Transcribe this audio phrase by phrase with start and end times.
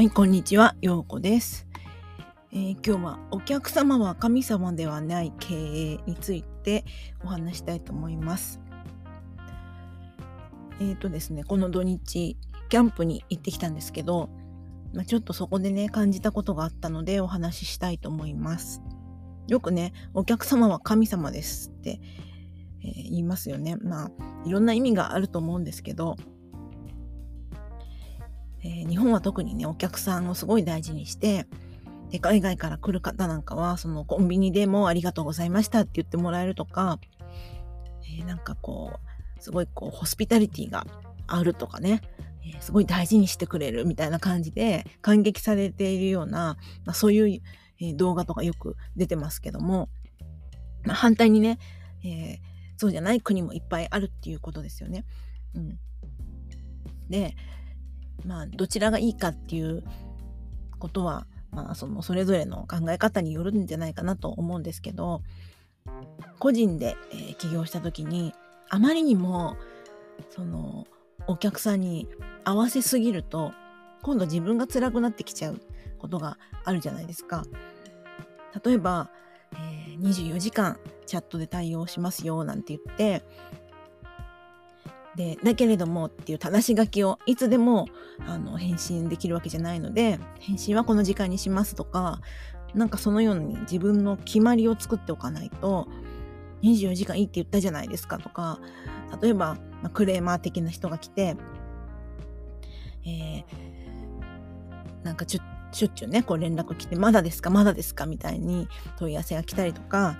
[0.00, 1.68] はい、こんにちは、ようこです、
[2.52, 6.86] えー、今日はお客様は神様ではない経営について
[7.22, 8.60] お話したいと思います。
[10.80, 12.38] えっ、ー、とですね、この土日、
[12.70, 14.30] キャンプに行ってきたんですけど、
[14.94, 18.80] まあ、ちょっとそこでね、感じたことがあったのでお話ししたいと思います。
[19.48, 22.00] よくね、お客様は神様ですって、
[22.82, 23.76] えー、言いますよね。
[23.76, 24.10] まあ、
[24.46, 26.16] いろんな意味があると思うんですけど、
[28.62, 31.46] えー、日本は特にね、お客さんをすごい大事にして、
[32.10, 36.98] で海外から来る方なんかは、そのコンビニでもありがとうございましたって言ってもらえるとか、
[38.02, 38.98] えー、なんかこ
[39.38, 40.86] う、すごいこう、ホスピタリティが
[41.26, 42.02] あるとかね、
[42.44, 47.42] えー、すごい大事にしてくれるみたいな感じで感激されているような、まあ、そういう、
[47.80, 49.88] え、動画とかよく出てますけども、
[50.84, 51.58] まあ、反対にね、
[52.04, 52.40] え
[52.80, 55.04] そうじゃない国もいっぱいあるっていうことですよね。
[55.54, 55.78] うん、
[57.10, 57.36] で、
[58.24, 59.82] まあ、どちらがいいかっていう
[60.78, 65.22] ことは、まあ、そのそれぞれの考え方によるんじゃないかなと思うんですけど
[66.38, 68.32] 個人で、え、起業した時に
[68.68, 69.56] あまりにも
[70.30, 70.86] その
[71.26, 72.08] お客さんに
[72.44, 73.52] 合わせすぎると
[74.02, 75.60] 今度自分が辛くなってきちゃう
[75.98, 77.44] ことがあるじゃないですか。
[78.64, 79.10] 例えば、
[79.52, 83.22] えー、24時間チャットで対応しますよなんて言って
[85.16, 87.86] で、だけれどもっていう正し書きをいつでも
[88.26, 92.20] あの返信できるわけじゃないので、返信はこの時間にしますとか、
[92.74, 95.88] なんかそのように自分の決まりを作っておかないと、
[96.62, 98.60] 24時間いいって言ったじゃないですかとか、
[99.20, 101.36] 例えば、まあ、クレーマー的な人が来て、
[103.04, 105.40] えー、なんかちょ
[105.72, 110.16] しょっちゅうね、こう連絡来て、まだですかまだですかみたいに問い合わせが来たりとか、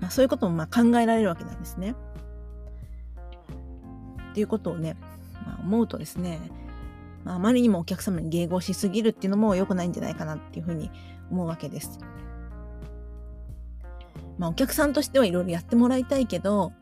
[0.00, 1.94] まあ、そういうこともまあ考えられるわけなんですね。
[4.30, 4.96] っていうことをね、
[5.44, 6.40] まあ、思うとですね、
[7.24, 10.90] まあ、あまりにもお客様に迎合しすぎるっていうのも良くないんじゃないかなっていうふうに
[11.30, 11.98] 思うわけです。
[14.38, 16.72] まあ、お客さんとしてはいろいろやってもらいたいけど、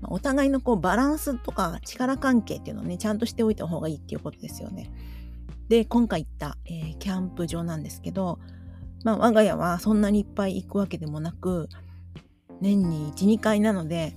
[0.00, 4.90] まあ、お互いのこうバランスとか力関係っていうのをね、ちゃんとしておいた方がいいっていうことですよね。
[5.68, 8.38] で、今回行った、えー、キャンプ場なんですけど、
[9.04, 11.68] まあ、我が家はそんなにいっぱい行くわけでもなく、
[12.60, 14.14] 年に1、2回なので、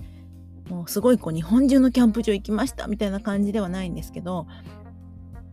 [0.68, 4.46] もうすごいこう日本中のキャンプ場行きましたみたいな感じではないんですけど、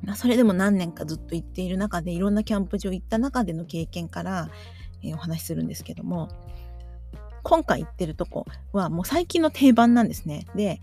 [0.03, 4.49] まあ、それでも何年かずっと行っている中でいろんなキャンプ場行った中での経験から、
[5.03, 6.29] えー、お話しするんですけども
[7.43, 10.45] 今回行ってるとこはもう最近の定番なんですね。
[10.55, 10.79] で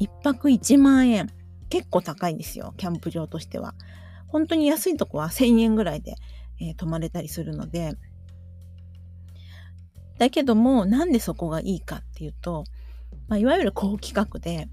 [0.00, 1.30] 1泊1万円
[1.70, 3.74] 結構高いんですよキャンプ場としては。
[4.28, 6.16] 本当に安いとこは1000円ぐらいで、
[6.60, 7.94] えー、泊まれたりするので
[10.18, 12.64] だけどもなんでそこがいいかっていうと
[13.28, 14.68] まあ、いわゆる高規格で、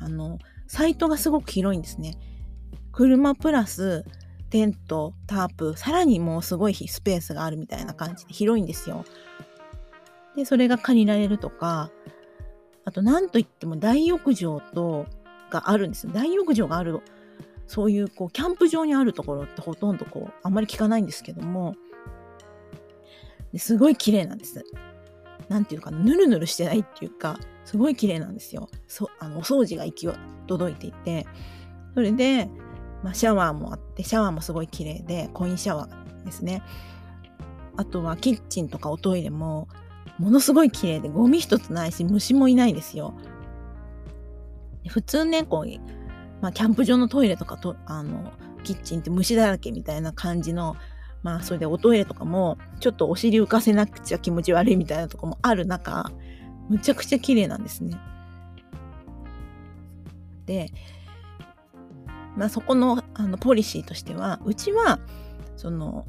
[0.00, 2.18] あの、サイトがすごく広いんですね。
[2.92, 4.04] 車プラス
[4.50, 9.04] テント、タープ、さらにもうすごいスペースがあるみたいな感じで広いんですよ。
[10.36, 11.90] で、それが借りられるとか、
[12.84, 15.06] あと何といっても大浴場と、
[15.50, 16.10] があるんです。
[16.12, 17.00] 大浴場がある、
[17.66, 21.76] そういうこう、キャンプ場にあるところってほとんどこう、あんまり聞かないんですけども、
[23.52, 24.64] ですごい綺麗なんです。
[25.48, 28.68] なんていうかぬるぬるしてないっていうか、すごい綺麗なんですよ。
[28.86, 31.26] そあのお掃除が行き届いていて、
[31.94, 32.48] それで、
[33.02, 36.62] まあ、シャワーもあって、シャワーもすごい綺麗で、コインシャワーですね。
[37.76, 39.68] あとはキッチンとかおトイレも、
[40.18, 43.14] ものすごい綺麗で、ゴミ一つないし、虫もいないですよ。
[44.88, 48.32] 普通ね、こう、まあ、キャンプ場のトイレとかと、あの、
[48.64, 50.76] キッチンって虫だらけみたいな感じの
[51.24, 56.12] まあそれでおトイレとかもちょっとお尻浮かせなくちゃ気持ち悪いみたいなとこもある中
[56.68, 57.98] むちゃくちゃ綺麗なんですね。
[60.46, 60.70] で、
[62.36, 64.98] まあそこのあのポリシーとしてはうちは
[65.56, 66.06] その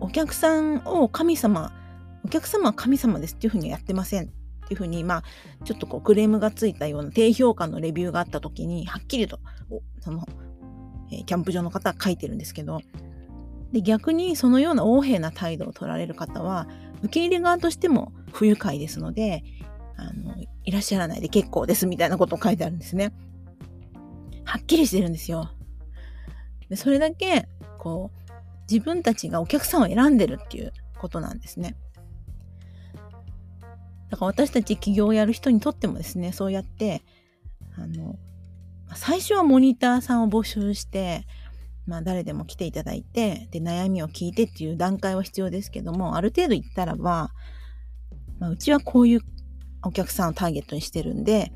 [0.00, 1.72] お客さんを神様
[2.24, 4.26] お客様は神様ですっていうふうにはやってませんっ
[4.68, 5.22] ていうふうにまあ
[5.64, 9.38] ちょっとこうクレームがついたような低評価のレビューがあった時にはっきりと
[10.00, 10.26] その、
[11.12, 12.80] え、キャンプ場の方は書いてるんですけど
[13.72, 16.68] で逆にそのような横柄な態度を取られる方は
[17.02, 19.44] 受け入れ側としても不愉快ですので
[19.96, 23.12] あのいらっしゃらないで結構ですみたいなことを書いてあるんですね。
[24.44, 25.50] はっきりしてるんですよ。
[26.68, 28.32] でそれだけこう
[28.70, 31.76] 自分たちがお客さんを選んでるっていうことなんですね。
[34.08, 37.02] だから私たち起業をやる人にとってもですねそうやって
[37.76, 38.16] あの
[38.94, 41.26] 最初はモニターさんを募集して
[41.86, 47.32] まあ、誰でも来ていただいてで悩みを聞いてっていう段階は必要ですけどもある程度言ったらば、
[48.38, 49.20] まあ、うちはこういう
[49.84, 51.52] お客さんをターゲットにしてるんで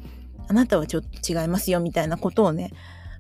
[0.49, 2.73] あなたはちょっと違いますよみたいなことをね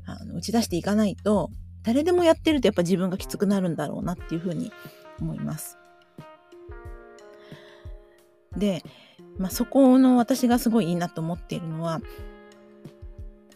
[0.05, 1.50] あの打ち出していかないと
[1.82, 4.73] 誰でもやってるとやっぱ自分がきつくなるんだろうなっていうふうに
[5.20, 5.79] 思います。
[8.56, 8.82] で、
[9.38, 12.00] まあ、そこの私がすごいいいなと思っているのは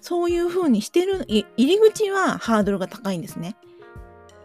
[0.00, 3.56] そういうふうにしてる入り口はハードルが高いんですね。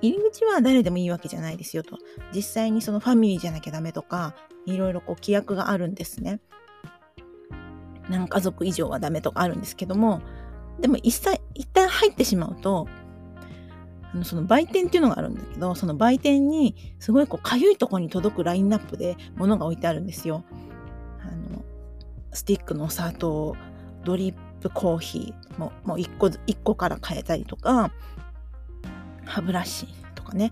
[0.01, 1.97] 入り口は誰でもいいわけじゃないですよと。
[2.33, 4.35] 実際にそのファミリーじゃなきゃダメとか、
[4.65, 6.39] いろいろこう規約があるんですね。
[8.09, 10.21] 何家族以上はダメとかあるんですけども、
[10.79, 12.87] でも一切、一旦入ってしまうと、
[14.13, 20.43] あのその売店っていうのがあるんだけど、その売店にすごいこうかゆいとこに届くラインナップで物が置いてあるんですよ。
[21.21, 21.63] あの、
[22.31, 23.55] スティックのお砂糖、
[24.03, 27.91] ドリップコーヒーももう1個、1個から変えたりとか、
[29.25, 30.51] 歯ブラシとかね、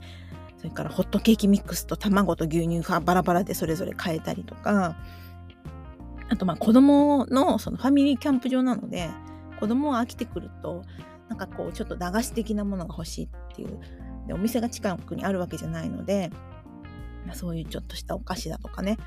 [0.58, 4.96] それからホットケーキミックスと卵と牛乳がバラバラでそれぞれ変えたりとか、
[6.30, 9.10] あとまあ子供のそのファミリーキャンプ場なので、
[9.60, 10.84] 子供が飽きてくると、
[11.30, 13.80] なんかこうちょっと駄菓子的なものが欲しいっていう、
[14.28, 16.32] でお店が近くにあるわけじゃないので、
[17.28, 18.98] まそういうちょっとしたお菓子だとかね、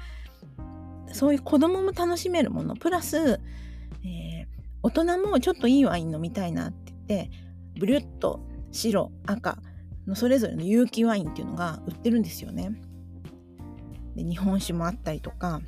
[1.12, 3.40] そういう子供も楽しめるもの、プラス、
[4.04, 4.35] えー、
[4.86, 7.30] 大人もちょっといいワイン飲みたいなって言って、
[7.76, 9.58] ブリュッと白、赤
[10.06, 12.70] のそれぞれの有機ワインっていうのが売ってるんですよね。
[14.14, 15.60] で日本酒もあったりとか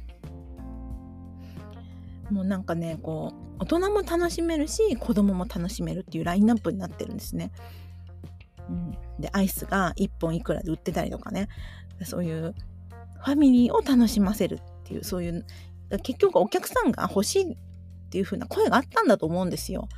[2.30, 7.50] もうなんかねこう大人も楽しめるし子供も楽しめるっていうラインナップになってるんですね。
[8.68, 11.48] うん、でアイスが1本いくらで売ってたりとかね
[12.04, 12.54] そういう
[13.18, 15.44] ファミリーを楽しませるっていうそういう
[16.04, 17.56] 結局お客さんが欲しい
[18.08, 19.88] っていう風な声があったんだと思うんですよ。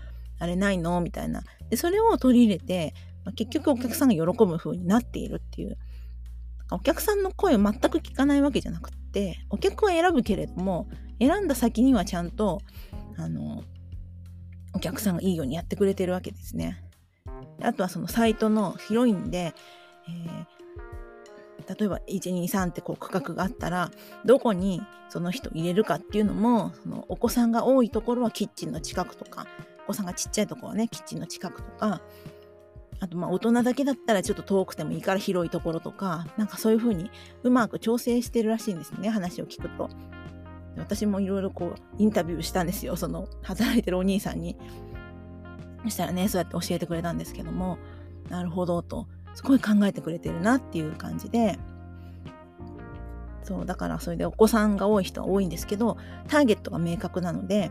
[0.41, 1.01] あれないの？
[1.01, 1.43] みたいな。
[1.71, 2.93] で、それを取り入れて、
[3.25, 5.79] まあ、結局お客さんが喜ぶ風になっているっていう。
[6.73, 12.63] お客さんの声を全く聞かないわけじゃなくって、お客は選ぶけれども、選んだ先にはちゃんと、
[13.17, 13.65] あの、
[14.73, 16.83] お客さんがいいようにやってくれてるわけですね。
[17.61, 19.53] あとはそのサイトの広いんで、
[20.09, 20.47] えー、
[21.79, 23.91] 例えば123ってこう区画があったら
[24.25, 29.47] どこにその人入れるかっていうのもそのお子さんが多いところはキッチンの近くとか
[29.85, 32.01] お子さんがちっちゃいところはね、キッチンの近くとか、
[33.01, 37.11] あとまあ大人だけだったらちょっと遠くてもいいから広いところとか、なんかそういう風に
[37.43, 39.89] うまく調整してるらしいんですね、話を聞くと。
[40.77, 44.57] 私もいろいろこうインタビューしたんですよ、その働いてるお兄さんに。
[45.85, 47.79] そしたらね、そうやって教えてくれたんですけども、
[48.29, 51.59] なるほどと、すごい考えてくれてるなっていう感じで、
[53.43, 55.97] そう、だからそれでお子さんが多い人は多いんですけど、
[56.29, 57.71] ターゲットが明確なので、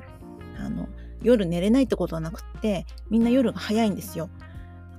[0.57, 0.87] あの、
[1.21, 4.29] 夜寝れないってことはなくってみんな夜が早いんですよ。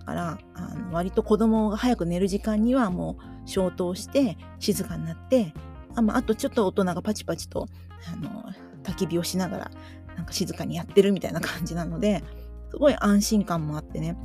[0.00, 5.54] だからあの割と子供が早く寝る時間にはもう消灯して静かになって
[5.94, 7.68] あ,、まあ、あとちょっと大人がパチパチと
[8.12, 8.44] あの
[8.82, 9.70] 焚き火をしながら
[10.16, 12.24] なんか静かにやってるみたいな感じなので
[12.70, 14.16] すごい安心感もあってね。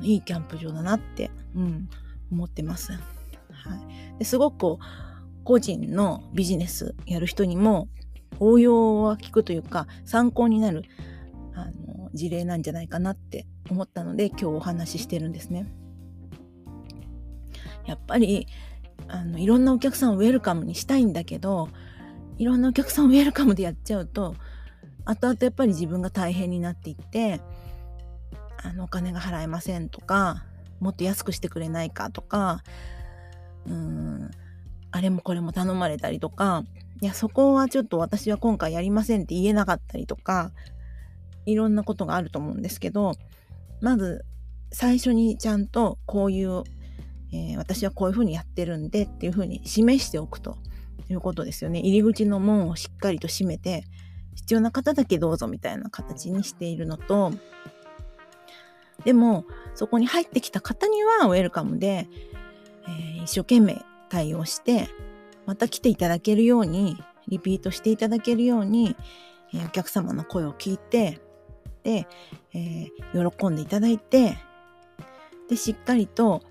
[0.00, 1.88] のいいキャンプ場だなって、うん、
[2.32, 2.92] 思ってます。
[2.92, 2.98] は
[4.16, 7.88] い、ですごくこう個人のビジネスやる人にも
[8.38, 10.84] 応用は効くというか参考になる
[11.54, 15.66] あの事例なんじゃないかなって思ったので今日お話ししてるんですね。
[17.86, 18.46] やっぱり
[19.08, 21.68] あのいろんなお客さんをウェルカムにしたいんだけど
[22.38, 24.36] いろんなお客さんをウェルカムでやっちゃうと
[25.04, 27.40] 後々やっぱり自分が大変になっていって
[28.62, 30.44] あのお金が払えませんとか
[30.80, 32.62] もっと安くしてくれないかとか
[33.66, 34.30] うん
[34.90, 36.64] あれもこれも頼まれたりとか
[37.02, 40.52] いや、そこはちょっと私は今回やりませんって言えなかったりとか、
[41.46, 43.14] いろんなことがあると思うんですけど、
[43.80, 44.26] まず
[44.70, 46.62] 最初にちゃんとこういう、
[47.32, 50.58] えー、私はこういうふうにやってるんでっていうふうに示しておくと
[51.08, 51.80] いうことですよね。
[51.80, 53.84] 入り口の門をしっかりと閉めて、
[54.34, 57.32] 必要な方だけどうぞみたいな形にしているのと、
[59.04, 62.08] でも、そこに入ってきた方にはウェルカムで、
[62.88, 64.88] えー、一生懸命対応して、
[65.46, 66.96] また来ていただけるように、
[67.28, 68.96] リピートしていただけるように、
[69.54, 71.20] えー、お客様の声を聞いて、
[71.82, 72.06] で、
[72.52, 74.36] えー、喜んでいただいて、
[75.48, 76.42] で、しっかりと、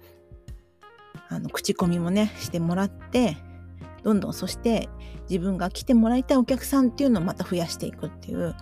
[1.30, 3.38] あの、口コミもね、してもらって、
[4.04, 4.90] どんどんそして
[5.30, 8.56] 自分が来てもらいたいお客さんっていうのをまた増やしていくっていう、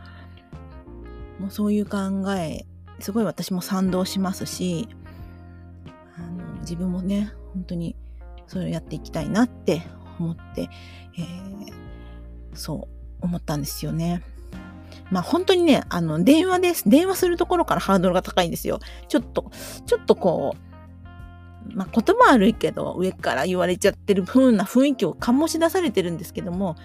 [1.39, 1.99] もうそういう考
[2.35, 2.65] え、
[2.99, 4.89] すごい私も賛同しますし、
[6.17, 7.95] あの、自分もね、本当に
[8.47, 9.83] それをやっていきたいなって
[10.19, 10.69] 思って、
[11.17, 11.73] えー、
[12.53, 12.87] そ
[13.21, 14.23] う思ったんですよね。
[15.11, 16.89] まあ本当にね、あの、電話です。
[16.89, 18.79] 電話するところからハードルが高いんですよ。
[19.07, 19.51] ちょっと、
[19.85, 20.55] ちょっとこ
[21.73, 26.75] う、まあ言葉悪いけど、上から言われちゃってる風な雰囲気を醸し出されてるんですけども、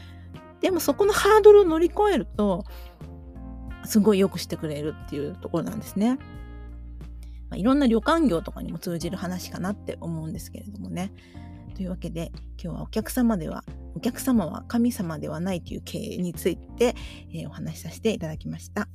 [0.61, 2.65] でもそこのハードルを乗り越えると、
[3.93, 6.17] すごい良くしてくれるっていうところなんですね。
[7.51, 11.13] まあ、いろんな旅館業とかにも通じる話かなって思うんですけれどもね。
[11.75, 12.33] というわけで
[12.63, 16.95] 今日はお客様ではお客様は神様ではないという経営について、
[17.35, 18.89] えー、お話しさせていただきました。